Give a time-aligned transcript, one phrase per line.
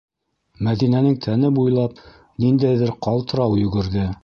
[0.67, 2.01] Мәҙинәнең тәне буйлап
[2.47, 4.11] ниндәйҙер ҡалтырау йүгерҙе.